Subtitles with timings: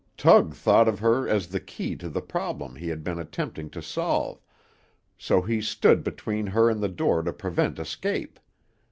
[0.17, 3.83] Tug thought of her as the key to the problem he had been attempting to
[3.83, 4.41] solve,
[5.15, 8.39] so he stood between her and the door to prevent escape.